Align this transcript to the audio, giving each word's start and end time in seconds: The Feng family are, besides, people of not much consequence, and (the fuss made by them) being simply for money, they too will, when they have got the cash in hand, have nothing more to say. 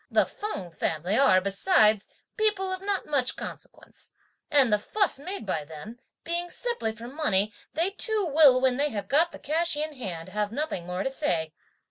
The 0.09 0.25
Feng 0.25 0.71
family 0.71 1.15
are, 1.15 1.39
besides, 1.39 2.07
people 2.35 2.73
of 2.73 2.81
not 2.81 3.05
much 3.05 3.35
consequence, 3.35 4.13
and 4.49 4.73
(the 4.73 4.79
fuss 4.79 5.19
made 5.19 5.45
by 5.45 5.63
them) 5.63 5.99
being 6.23 6.49
simply 6.49 6.91
for 6.91 7.07
money, 7.07 7.53
they 7.75 7.91
too 7.91 8.25
will, 8.25 8.59
when 8.59 8.77
they 8.77 8.89
have 8.89 9.07
got 9.07 9.31
the 9.31 9.37
cash 9.37 9.77
in 9.77 9.93
hand, 9.93 10.29
have 10.29 10.51
nothing 10.51 10.87
more 10.87 11.03
to 11.03 11.11
say. 11.11 11.53